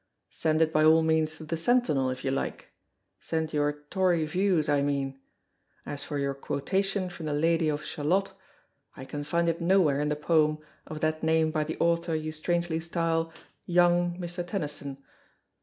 Send 0.31 0.63
it, 0.63 0.73
by 0.73 0.83
all 0.83 1.03
means, 1.03 1.35
to 1.37 1.43
the 1.45 1.55
"Sentinel," 1.55 2.09
if 2.09 2.25
you 2.25 2.31
like. 2.31 2.73
Send 3.19 3.53
your 3.53 3.83
Tory 3.91 4.25
views, 4.25 4.67
I 4.67 4.81
mean. 4.81 5.19
As 5.85 6.03
for 6.03 6.17
your 6.17 6.33
quotation 6.33 7.07
from 7.07 7.27
the 7.27 7.33
"Lady 7.33 7.69
of 7.69 7.83
Shalott," 7.85 8.33
I 8.97 9.05
can 9.05 9.23
find 9.23 9.47
it 9.47 9.61
nowhere 9.61 9.99
in 9.99 10.09
the 10.09 10.15
poem 10.15 10.57
of 10.87 11.01
that 11.01 11.21
name 11.21 11.51
by 11.51 11.65
the 11.65 11.77
author 11.77 12.15
you 12.15 12.31
strangely 12.31 12.79
style 12.79 13.31
"young 13.67 14.17
Mr. 14.19 14.43
Tennyson." 14.43 14.97